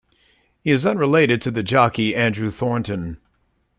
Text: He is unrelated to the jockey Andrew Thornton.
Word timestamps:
He 0.63 0.71
is 0.71 0.83
unrelated 0.83 1.43
to 1.43 1.51
the 1.51 1.61
jockey 1.61 2.15
Andrew 2.15 2.49
Thornton. 2.49 3.19